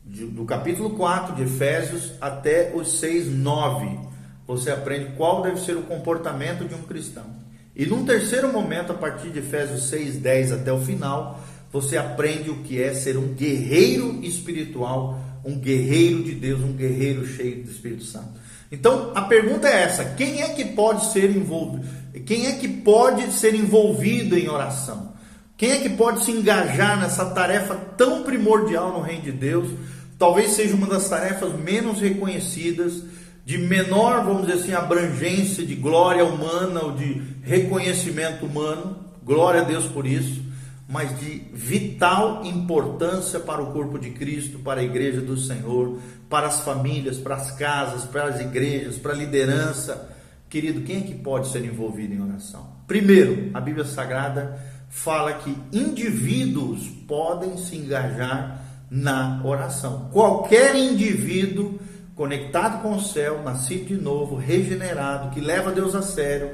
Do 0.04 0.44
capítulo 0.44 0.90
4 0.90 1.34
de 1.34 1.42
Efésios 1.42 2.12
até 2.20 2.72
os 2.74 3.00
6, 3.00 3.32
9, 3.32 3.98
você 4.46 4.70
aprende 4.70 5.16
qual 5.16 5.42
deve 5.42 5.60
ser 5.60 5.76
o 5.76 5.82
comportamento 5.82 6.66
de 6.68 6.74
um 6.74 6.82
cristão. 6.82 7.42
E 7.74 7.86
num 7.86 8.04
terceiro 8.04 8.52
momento, 8.52 8.92
a 8.92 8.94
partir 8.94 9.30
de 9.30 9.38
Efésios 9.38 9.88
6, 9.88 10.18
10 10.18 10.52
até 10.52 10.72
o 10.72 10.80
final, 10.80 11.40
você 11.72 11.96
aprende 11.96 12.50
o 12.50 12.56
que 12.56 12.80
é 12.80 12.92
ser 12.92 13.16
um 13.16 13.28
guerreiro 13.28 14.20
espiritual, 14.22 15.18
um 15.42 15.58
guerreiro 15.58 16.22
de 16.22 16.32
Deus, 16.34 16.60
um 16.60 16.74
guerreiro 16.74 17.26
cheio 17.26 17.64
do 17.64 17.70
Espírito 17.70 18.04
Santo. 18.04 18.42
Então, 18.70 19.10
a 19.14 19.22
pergunta 19.22 19.66
é 19.66 19.84
essa: 19.84 20.04
quem 20.04 20.42
é 20.42 20.50
que 20.50 20.66
pode 20.66 21.06
ser 21.12 21.34
envolvido? 21.34 21.86
Quem 22.26 22.46
é 22.46 22.52
que 22.52 22.68
pode 22.68 23.32
ser 23.32 23.54
envolvido 23.54 24.36
em 24.36 24.48
oração? 24.48 25.12
Quem 25.56 25.70
é 25.70 25.78
que 25.78 25.88
pode 25.88 26.24
se 26.24 26.30
engajar 26.30 27.00
nessa 27.00 27.24
tarefa 27.26 27.74
tão 27.96 28.22
primordial 28.22 28.92
no 28.92 29.00
reino 29.00 29.22
de 29.22 29.32
Deus? 29.32 29.70
Talvez 30.18 30.52
seja 30.52 30.74
uma 30.74 30.86
das 30.86 31.08
tarefas 31.08 31.58
menos 31.58 32.00
reconhecidas, 32.00 33.02
de 33.44 33.58
menor, 33.58 34.24
vamos 34.24 34.46
dizer 34.46 34.60
assim, 34.60 34.72
abrangência 34.72 35.64
de 35.64 35.74
glória 35.74 36.24
humana 36.24 36.82
ou 36.82 36.92
de 36.92 37.22
reconhecimento 37.42 38.44
humano. 38.44 38.98
Glória 39.24 39.62
a 39.62 39.64
Deus 39.64 39.86
por 39.86 40.06
isso 40.06 40.51
mas 40.92 41.18
de 41.18 41.42
vital 41.54 42.44
importância 42.44 43.40
para 43.40 43.62
o 43.62 43.72
corpo 43.72 43.98
de 43.98 44.10
Cristo, 44.10 44.58
para 44.58 44.82
a 44.82 44.84
igreja 44.84 45.22
do 45.22 45.38
Senhor, 45.38 45.98
para 46.28 46.48
as 46.48 46.60
famílias, 46.60 47.16
para 47.16 47.36
as 47.36 47.50
casas, 47.52 48.04
para 48.04 48.24
as 48.24 48.40
igrejas, 48.42 48.98
para 48.98 49.14
a 49.14 49.16
liderança. 49.16 50.10
Querido, 50.50 50.82
quem 50.82 50.98
é 50.98 51.00
que 51.00 51.14
pode 51.14 51.48
ser 51.48 51.64
envolvido 51.64 52.12
em 52.12 52.20
oração? 52.20 52.76
Primeiro, 52.86 53.48
a 53.54 53.60
Bíblia 53.60 53.86
Sagrada 53.86 54.60
fala 54.90 55.32
que 55.32 55.56
indivíduos 55.72 56.86
podem 57.08 57.56
se 57.56 57.74
engajar 57.74 58.62
na 58.90 59.40
oração. 59.46 60.10
Qualquer 60.12 60.76
indivíduo 60.76 61.78
conectado 62.14 62.82
com 62.82 62.96
o 62.96 63.02
céu, 63.02 63.42
nascido 63.42 63.86
de 63.86 63.96
novo, 63.96 64.36
regenerado, 64.36 65.30
que 65.30 65.40
leva 65.40 65.72
Deus 65.72 65.94
a 65.94 66.02
sério, 66.02 66.50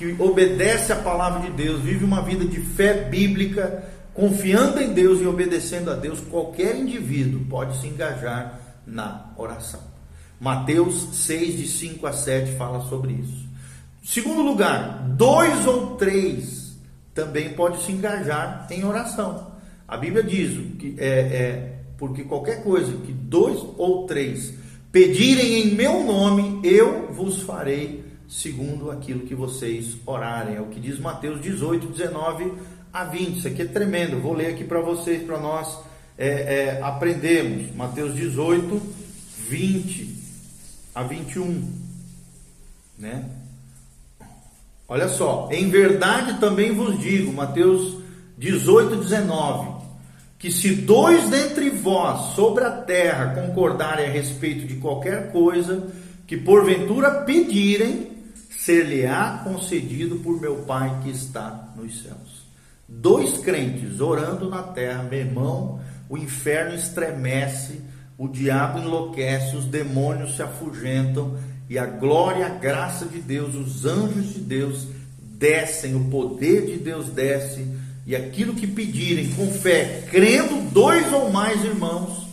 que 0.00 0.16
obedece 0.18 0.94
à 0.94 0.96
palavra 0.96 1.40
de 1.40 1.50
Deus, 1.50 1.82
vive 1.82 2.06
uma 2.06 2.22
vida 2.22 2.42
de 2.46 2.58
fé 2.58 3.04
bíblica, 3.04 3.84
confiando 4.14 4.80
em 4.80 4.94
Deus 4.94 5.20
e 5.20 5.26
obedecendo 5.26 5.90
a 5.90 5.94
Deus, 5.94 6.20
qualquer 6.22 6.74
indivíduo 6.74 7.44
pode 7.50 7.78
se 7.78 7.86
engajar 7.86 8.58
na 8.86 9.30
oração. 9.36 9.82
Mateus 10.40 11.26
6, 11.26 11.58
de 11.58 11.68
5 11.68 12.06
a 12.06 12.14
7, 12.14 12.52
fala 12.56 12.80
sobre 12.88 13.12
isso. 13.12 13.46
Segundo 14.02 14.40
lugar, 14.40 15.06
dois 15.06 15.66
ou 15.66 15.96
três 15.96 16.74
também 17.12 17.52
pode 17.52 17.84
se 17.84 17.92
engajar 17.92 18.66
em 18.70 18.82
oração. 18.82 19.52
A 19.86 19.98
Bíblia 19.98 20.22
diz 20.22 20.78
que 20.78 20.94
é, 20.96 21.10
é 21.10 21.78
porque 21.98 22.24
qualquer 22.24 22.62
coisa 22.62 22.90
que 23.04 23.12
dois 23.12 23.62
ou 23.76 24.06
três 24.06 24.54
pedirem 24.90 25.60
em 25.60 25.74
meu 25.74 26.02
nome, 26.04 26.58
eu 26.66 27.12
vos 27.12 27.42
farei 27.42 28.09
segundo 28.30 28.92
aquilo 28.92 29.26
que 29.26 29.34
vocês 29.34 29.96
orarem. 30.06 30.54
É 30.54 30.60
o 30.60 30.66
que 30.66 30.78
diz 30.78 30.98
Mateus 30.98 31.42
18, 31.42 31.88
19 31.88 32.52
a 32.92 33.04
20. 33.04 33.38
Isso 33.38 33.48
aqui 33.48 33.62
é 33.62 33.66
tremendo. 33.66 34.20
Vou 34.20 34.32
ler 34.32 34.46
aqui 34.46 34.62
para 34.62 34.80
vocês, 34.80 35.24
para 35.24 35.38
nós 35.38 35.78
é, 36.16 36.28
é, 36.28 36.82
aprendermos. 36.82 37.74
Mateus 37.74 38.14
18, 38.14 38.80
20 39.48 40.16
a 40.94 41.02
21. 41.02 41.68
Né? 42.96 43.24
Olha 44.88 45.08
só. 45.08 45.48
Em 45.50 45.68
verdade 45.68 46.38
também 46.38 46.72
vos 46.72 46.98
digo, 47.00 47.32
Mateus 47.32 47.98
18, 48.38 48.96
19. 48.96 49.80
Que 50.38 50.50
se 50.50 50.74
dois 50.74 51.28
dentre 51.28 51.68
vós 51.68 52.34
sobre 52.34 52.64
a 52.64 52.70
terra 52.70 53.34
concordarem 53.34 54.06
a 54.06 54.10
respeito 54.10 54.66
de 54.66 54.76
qualquer 54.76 55.32
coisa 55.32 55.90
que 56.26 56.36
porventura 56.36 57.22
pedirem, 57.24 58.09
ser-lhe-á 58.64 59.40
concedido 59.42 60.16
por 60.16 60.40
meu 60.40 60.56
Pai 60.56 61.00
que 61.02 61.10
está 61.10 61.72
nos 61.76 62.02
céus. 62.02 62.40
Dois 62.86 63.38
crentes 63.38 64.00
orando 64.00 64.48
na 64.50 64.62
terra, 64.62 65.02
meu 65.02 65.18
irmão, 65.18 65.80
o 66.08 66.18
inferno 66.18 66.74
estremece, 66.74 67.80
o 68.18 68.28
diabo 68.28 68.80
enlouquece, 68.80 69.56
os 69.56 69.64
demônios 69.64 70.36
se 70.36 70.42
afugentam 70.42 71.38
e 71.68 71.78
a 71.78 71.86
glória, 71.86 72.46
a 72.46 72.50
graça 72.50 73.06
de 73.06 73.20
Deus, 73.20 73.54
os 73.54 73.86
anjos 73.86 74.34
de 74.34 74.40
Deus 74.40 74.88
descem, 75.18 75.94
o 75.94 76.10
poder 76.10 76.66
de 76.66 76.78
Deus 76.78 77.06
desce 77.06 77.66
e 78.06 78.14
aquilo 78.14 78.54
que 78.54 78.66
pedirem 78.66 79.30
com 79.30 79.50
fé, 79.52 80.04
crendo 80.10 80.68
dois 80.70 81.10
ou 81.12 81.30
mais 81.30 81.64
irmãos, 81.64 82.26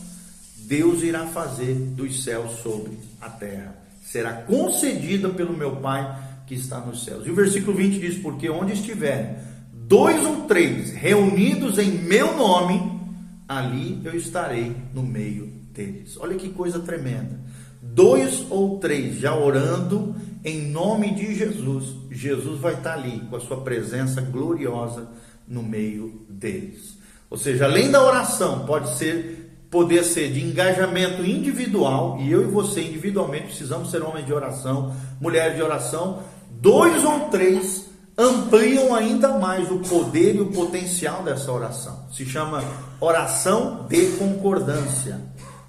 Deus 0.56 1.02
irá 1.02 1.26
fazer 1.26 1.72
dos 1.72 2.24
céus 2.24 2.58
sobre 2.60 2.98
a 3.20 3.30
terra 3.30 3.77
será 4.10 4.32
concedida 4.32 5.28
pelo 5.28 5.56
meu 5.56 5.76
Pai 5.76 6.16
que 6.46 6.54
está 6.54 6.80
nos 6.80 7.04
céus. 7.04 7.26
E 7.26 7.30
o 7.30 7.34
versículo 7.34 7.76
20 7.76 7.98
diz: 7.98 8.18
Porque 8.18 8.48
onde 8.48 8.72
estiverem 8.72 9.36
dois 9.72 10.24
ou 10.24 10.46
três 10.46 10.92
reunidos 10.92 11.78
em 11.78 11.90
meu 11.90 12.36
nome, 12.36 13.00
ali 13.46 14.00
eu 14.04 14.16
estarei 14.16 14.74
no 14.94 15.02
meio 15.02 15.46
deles. 15.72 16.16
Olha 16.18 16.36
que 16.36 16.48
coisa 16.48 16.80
tremenda. 16.80 17.38
Dois 17.82 18.46
ou 18.50 18.78
três 18.78 19.18
já 19.18 19.34
orando 19.34 20.14
em 20.44 20.70
nome 20.70 21.14
de 21.14 21.34
Jesus, 21.34 21.94
Jesus 22.10 22.60
vai 22.60 22.74
estar 22.74 22.94
ali 22.94 23.20
com 23.28 23.36
a 23.36 23.40
sua 23.40 23.60
presença 23.60 24.20
gloriosa 24.20 25.08
no 25.46 25.62
meio 25.62 26.24
deles. 26.28 26.96
Ou 27.28 27.36
seja, 27.36 27.66
além 27.66 27.90
da 27.90 28.02
oração, 28.02 28.64
pode 28.64 28.96
ser 28.96 29.47
poder 29.70 30.02
ser 30.04 30.32
de 30.32 30.42
engajamento 30.42 31.24
individual, 31.24 32.18
e 32.20 32.32
eu 32.32 32.42
e 32.42 32.50
você 32.50 32.82
individualmente 32.82 33.48
precisamos 33.48 33.90
ser 33.90 34.02
homens 34.02 34.26
de 34.26 34.32
oração, 34.32 34.94
mulheres 35.20 35.56
de 35.56 35.62
oração, 35.62 36.22
dois 36.50 37.04
ou 37.04 37.28
três 37.28 37.88
ampliam 38.16 38.94
ainda 38.94 39.38
mais 39.38 39.70
o 39.70 39.78
poder 39.78 40.34
e 40.34 40.40
o 40.40 40.50
potencial 40.50 41.22
dessa 41.22 41.52
oração. 41.52 42.06
Se 42.10 42.24
chama 42.26 42.64
oração 43.00 43.86
de 43.88 44.06
concordância. 44.16 45.20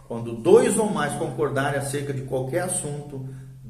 Quando 0.07 0.33
dois 0.33 0.75
ou 0.75 0.89
mais 0.89 1.13
concordarem 1.13 1.79
acerca 1.79 2.11
de 2.11 2.23
qualquer 2.23 2.61
assunto, 2.61 3.29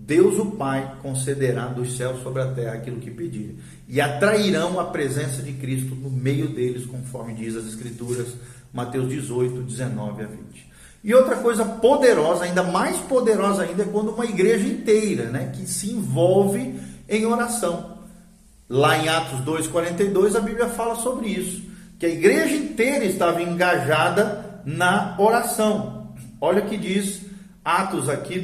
Deus 0.10 0.40
o 0.40 0.48
Pai 0.48 0.96
concederá 1.04 1.68
dos 1.68 1.96
céus 1.96 2.24
sobre 2.24 2.42
a 2.42 2.48
terra 2.48 2.74
aquilo 2.74 3.00
que 3.00 3.12
pedirem. 3.12 3.60
E 3.88 4.02
atrairão 4.02 4.80
a 4.80 4.86
presença 4.86 5.44
de 5.44 5.54
Cristo 5.54 5.94
no 5.94 6.10
meio 6.10 6.50
deles, 6.50 6.88
conforme 6.88 7.36
diz 7.36 7.56
as 7.56 7.68
Escrituras 7.68 8.30
Mateus 8.74 9.08
18, 9.08 9.62
19 9.62 10.24
a 10.24 10.26
20. 10.26 10.70
E 11.04 11.14
outra 11.14 11.36
coisa 11.36 11.64
poderosa, 11.64 12.46
ainda 12.46 12.64
mais 12.64 12.98
poderosa 12.98 13.62
ainda, 13.62 13.84
é 13.84 13.86
quando 13.86 14.10
uma 14.10 14.26
igreja 14.26 14.68
inteira, 14.68 15.26
né, 15.26 15.52
que 15.56 15.68
se 15.68 15.92
envolve 15.92 16.74
em 17.08 17.26
oração. 17.28 18.00
Lá 18.68 18.98
em 18.98 19.08
Atos 19.08 19.42
2:42 19.42 20.36
a 20.36 20.40
Bíblia 20.40 20.70
fala 20.70 20.96
sobre 20.96 21.28
isso, 21.28 21.62
que 22.00 22.08
a 22.08 22.10
igreja 22.10 22.56
inteira 22.56 23.06
estava 23.06 23.44
engajada 23.44 24.64
na 24.66 25.16
oração. 25.20 26.14
Olha 26.42 26.64
o 26.64 26.68
que 26.68 26.78
diz 26.78 27.22
Atos 27.64 28.10
aqui 28.10 28.40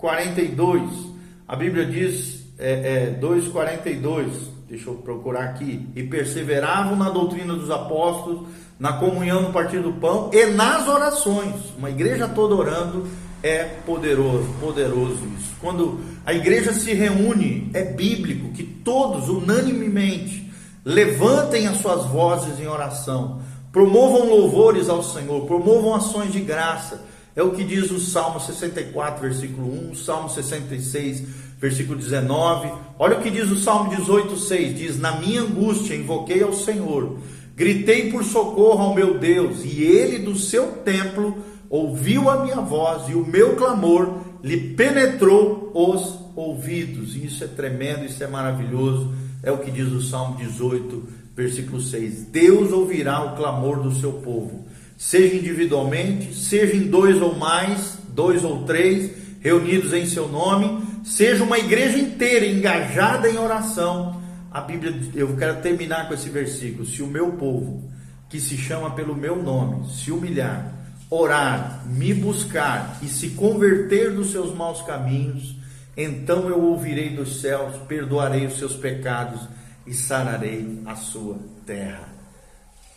2:42. 0.00 1.10
A 1.46 1.56
Bíblia 1.56 1.86
diz 1.86 2.44
é, 2.58 3.12
é, 3.12 3.18
2:42. 3.20 4.50
Deixa 4.68 4.88
eu 4.88 4.94
procurar 4.94 5.44
aqui. 5.44 5.88
E 5.96 6.02
perseveravam 6.04 6.96
na 6.96 7.10
doutrina 7.10 7.54
dos 7.54 7.70
apóstolos, 7.70 8.48
na 8.78 8.94
comunhão 8.94 9.42
no 9.42 9.52
partir 9.52 9.80
do 9.80 9.92
pão 9.94 10.30
e 10.32 10.46
nas 10.46 10.88
orações. 10.88 11.54
Uma 11.76 11.90
igreja 11.90 12.28
toda 12.28 12.54
orando 12.54 13.06
é 13.42 13.64
poderoso, 13.84 14.46
poderoso 14.60 15.20
isso. 15.38 15.54
Quando 15.60 16.00
a 16.24 16.32
igreja 16.32 16.72
se 16.72 16.92
reúne, 16.92 17.70
é 17.74 17.84
bíblico 17.84 18.52
que 18.52 18.62
todos, 18.62 19.28
unanimemente, 19.28 20.50
levantem 20.84 21.66
as 21.66 21.78
suas 21.78 22.06
vozes 22.06 22.60
em 22.60 22.66
oração, 22.66 23.40
promovam 23.72 24.28
louvores 24.28 24.88
ao 24.88 25.02
Senhor, 25.02 25.46
promovam 25.46 25.94
ações 25.94 26.32
de 26.32 26.40
graça. 26.40 27.02
É 27.34 27.42
o 27.42 27.52
que 27.52 27.64
diz 27.64 27.90
o 27.90 28.00
Salmo 28.00 28.40
64, 28.40 29.20
versículo 29.20 29.90
1, 29.90 29.94
Salmo 29.94 30.28
66, 30.28 31.22
versículo 31.60 31.98
19. 31.98 32.72
Olha 32.98 33.18
o 33.18 33.22
que 33.22 33.30
diz 33.30 33.50
o 33.50 33.56
Salmo 33.56 33.94
18, 33.94 34.36
6: 34.36 34.78
diz: 34.78 34.98
Na 34.98 35.16
minha 35.20 35.42
angústia 35.42 35.94
invoquei 35.94 36.42
ao 36.42 36.52
Senhor, 36.52 37.18
gritei 37.54 38.10
por 38.10 38.24
socorro 38.24 38.82
ao 38.82 38.94
meu 38.94 39.18
Deus, 39.18 39.64
e 39.64 39.82
ele 39.82 40.18
do 40.18 40.36
seu 40.36 40.72
templo 40.84 41.36
ouviu 41.70 42.28
a 42.28 42.42
minha 42.42 42.56
voz 42.56 43.08
e 43.08 43.14
o 43.14 43.24
meu 43.24 43.54
clamor 43.54 44.18
lhe 44.42 44.74
penetrou 44.74 45.70
os 45.72 46.18
ouvidos. 46.34 47.14
Isso 47.14 47.44
é 47.44 47.46
tremendo, 47.46 48.04
isso 48.04 48.22
é 48.24 48.26
maravilhoso. 48.26 49.14
É 49.42 49.52
o 49.52 49.58
que 49.58 49.70
diz 49.70 49.90
o 49.92 50.02
Salmo 50.02 50.36
18, 50.36 51.08
versículo 51.34 51.80
6. 51.80 52.24
Deus 52.24 52.72
ouvirá 52.72 53.22
o 53.22 53.36
clamor 53.36 53.80
do 53.80 53.94
seu 53.94 54.14
povo, 54.14 54.66
seja 55.00 55.34
individualmente, 55.34 56.34
seja 56.34 56.76
em 56.76 56.86
dois 56.86 57.22
ou 57.22 57.34
mais, 57.34 57.96
dois 58.10 58.44
ou 58.44 58.64
três, 58.64 59.10
reunidos 59.40 59.94
em 59.94 60.04
seu 60.04 60.28
nome, 60.28 60.84
seja 61.02 61.42
uma 61.42 61.58
igreja 61.58 61.96
inteira 61.96 62.44
engajada 62.44 63.26
em 63.26 63.38
oração. 63.38 64.20
A 64.50 64.60
Bíblia, 64.60 64.94
eu 65.14 65.34
quero 65.38 65.62
terminar 65.62 66.06
com 66.06 66.12
esse 66.12 66.28
versículo: 66.28 66.84
se 66.84 67.02
o 67.02 67.06
meu 67.06 67.32
povo, 67.32 67.90
que 68.28 68.38
se 68.38 68.58
chama 68.58 68.90
pelo 68.90 69.16
meu 69.16 69.42
nome, 69.42 69.90
se 69.90 70.12
humilhar, 70.12 70.70
orar, 71.08 71.82
me 71.86 72.12
buscar 72.12 72.98
e 73.00 73.08
se 73.08 73.30
converter 73.30 74.12
dos 74.12 74.30
seus 74.30 74.54
maus 74.54 74.82
caminhos, 74.82 75.56
então 75.96 76.46
eu 76.46 76.60
ouvirei 76.62 77.08
dos 77.08 77.40
céus, 77.40 77.74
perdoarei 77.88 78.44
os 78.44 78.58
seus 78.58 78.76
pecados 78.76 79.48
e 79.86 79.94
sararei 79.94 80.82
a 80.84 80.94
sua 80.94 81.38
terra. 81.64 82.06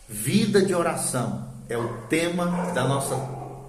Vida 0.06 0.60
de 0.60 0.74
oração 0.74 1.53
é 1.68 1.78
o 1.78 1.88
tema 2.08 2.72
da 2.74 2.84
nossa 2.86 3.16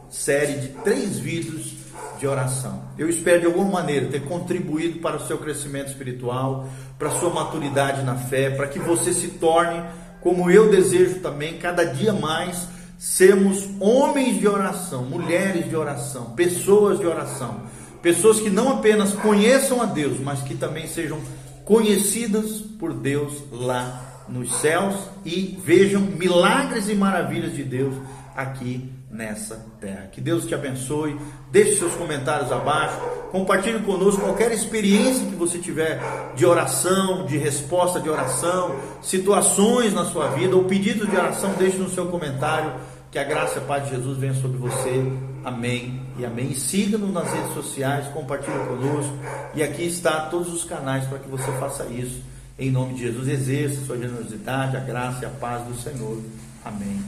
série 0.10 0.54
de 0.54 0.68
três 0.84 1.18
vídeos 1.18 1.74
de 2.20 2.28
oração. 2.28 2.84
Eu 2.98 3.10
espero 3.10 3.42
de 3.42 3.46
alguma 3.46 3.70
maneira 3.70 4.08
ter 4.08 4.24
contribuído 4.24 5.00
para 5.00 5.18
o 5.18 5.28
seu 5.28 5.38
crescimento 5.38 5.90
espiritual, 5.90 6.68
para 6.98 7.10
a 7.10 7.20
sua 7.20 7.30
maturidade 7.30 8.04
na 8.04 8.16
fé, 8.16 8.50
para 8.50 8.68
que 8.68 8.80
você 8.80 9.14
se 9.14 9.30
torne, 9.30 9.84
como 10.22 10.50
eu 10.50 10.70
desejo 10.70 11.20
também, 11.20 11.58
cada 11.58 11.84
dia 11.84 12.14
mais 12.14 12.68
sermos 12.98 13.68
homens 13.80 14.40
de 14.40 14.48
oração, 14.48 15.04
mulheres 15.04 15.70
de 15.70 15.76
oração, 15.76 16.32
pessoas 16.32 17.00
de 17.00 17.06
oração, 17.06 17.62
pessoas 18.02 18.40
que 18.40 18.50
não 18.50 18.72
apenas 18.72 19.14
conheçam 19.14 19.82
a 19.82 19.86
Deus, 19.86 20.20
mas 20.20 20.42
que 20.42 20.56
também 20.56 20.88
sejam 20.88 21.20
conhecidas 21.66 22.62
por 22.80 22.94
Deus 22.94 23.34
lá 23.52 24.05
nos 24.28 24.56
céus 24.56 24.96
e 25.24 25.60
vejam 25.64 26.02
milagres 26.02 26.90
e 26.90 26.96
maravilhas 26.96 27.54
de 27.54 27.64
Deus 27.64 27.96
aqui 28.36 28.92
nessa 29.10 29.66
terra. 29.80 30.10
Que 30.12 30.20
Deus 30.20 30.46
te 30.46 30.54
abençoe. 30.54 31.18
Deixe 31.52 31.78
seus 31.78 31.94
comentários 31.96 32.52
abaixo. 32.52 33.00
Compartilhe 33.32 33.80
conosco 33.80 34.22
qualquer 34.22 34.52
experiência 34.52 35.26
que 35.26 35.36
você 35.36 35.58
tiver 35.58 36.00
de 36.36 36.46
oração, 36.46 37.26
de 37.26 37.38
resposta 37.38 38.00
de 38.00 38.10
oração, 38.10 38.76
situações 39.02 39.94
na 39.94 40.06
sua 40.06 40.30
vida 40.30 40.56
ou 40.56 40.66
pedidos 40.66 41.10
de 41.10 41.16
oração. 41.16 41.54
Deixe 41.58 41.78
no 41.78 41.90
seu 41.90 42.08
comentário. 42.08 42.74
Que 43.10 43.20
a 43.20 43.24
graça 43.24 43.60
e 43.60 43.64
a 43.64 43.66
paz 43.66 43.86
de 43.86 43.92
Jesus 43.92 44.18
venha 44.18 44.34
sobre 44.34 44.58
você. 44.58 45.10
Amém 45.46 46.02
e 46.18 46.26
amém. 46.26 46.54
Siga-nos 46.54 47.14
nas 47.14 47.32
redes 47.32 47.54
sociais, 47.54 48.08
compartilhe 48.08 48.58
conosco. 48.68 49.14
E 49.54 49.64
aqui 49.64 49.84
está 49.84 50.26
todos 50.26 50.54
os 50.54 50.66
canais 50.66 51.06
para 51.06 51.20
que 51.20 51.30
você 51.30 51.50
faça 51.54 51.86
isso. 51.86 52.22
Em 52.58 52.72
nome 52.72 52.94
de 52.94 53.02
Jesus, 53.02 53.28
exerça 53.28 53.86
sua 53.86 53.98
generosidade, 53.98 54.78
a 54.78 54.80
graça 54.80 55.24
e 55.24 55.26
a 55.26 55.30
paz 55.30 55.66
do 55.66 55.76
Senhor. 55.76 56.22
Amém. 56.64 57.04